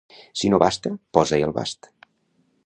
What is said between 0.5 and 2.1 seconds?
no basta, posa-hi el bast.